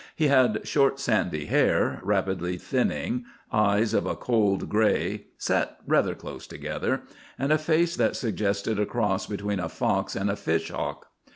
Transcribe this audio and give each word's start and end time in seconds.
He 0.15 0.29
had 0.29 0.67
short 0.67 0.99
sandy 0.99 1.45
hair, 1.45 1.99
rapidly 2.03 2.57
thinning, 2.57 3.23
eyes 3.53 3.93
of 3.93 4.07
a 4.07 4.15
cold 4.15 4.67
grey, 4.67 5.27
set 5.37 5.77
rather 5.85 6.15
close 6.15 6.47
together, 6.47 7.03
and 7.37 7.53
a 7.53 7.59
face 7.59 7.95
that 7.97 8.15
suggested 8.15 8.79
a 8.79 8.87
cross 8.87 9.27
between 9.27 9.59
a 9.59 9.69
fox 9.69 10.15
and 10.15 10.31
a 10.31 10.35
fish 10.35 10.71
hawk. 10.71 11.05